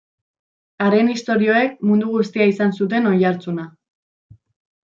[0.85, 3.71] Haren istorioek mundu guztian izan zuten oihartzuna.